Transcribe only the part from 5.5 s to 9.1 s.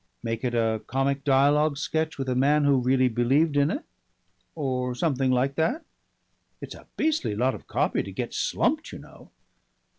that. It's a beastly lot of copy to get slumped, you